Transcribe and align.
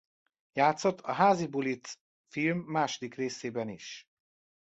Játszott 0.53 0.99
a 1.01 1.11
Házibuli 1.13 1.79
c. 1.79 1.97
film 2.29 2.57
második 2.59 3.15
részében 3.15 3.69
is. 3.69 4.07